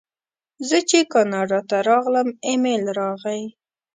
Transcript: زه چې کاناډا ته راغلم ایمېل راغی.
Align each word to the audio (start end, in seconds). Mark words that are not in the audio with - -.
زه 0.67 0.77
چې 0.89 0.99
کاناډا 1.13 1.59
ته 1.69 1.77
راغلم 1.89 2.27
ایمېل 2.47 2.83
راغی. 2.99 3.43